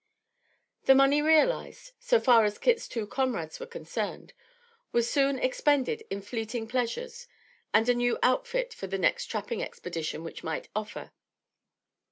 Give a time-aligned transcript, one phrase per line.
[0.85, 4.33] The money realized, so far as Kit's two comrades were concerned,
[4.91, 7.27] was soon expended in fleeting pleasures
[7.71, 11.11] and a new outfit for the next trapping expedition which might offer.